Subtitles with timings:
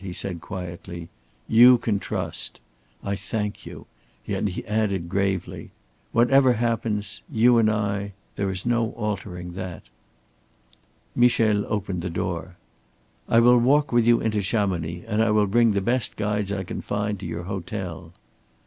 [0.03, 1.09] he said, quietly.
[1.47, 2.59] "You can trust.
[3.03, 3.85] I thank you,"
[4.27, 5.69] and he added, gravely:
[6.11, 9.83] "Whatever happens you and I there is no altering that."
[11.15, 12.55] Michel opened the door.
[13.29, 16.63] "I will walk with you into Chamonix, and I will bring the best guides I
[16.63, 18.11] can find to your hotel."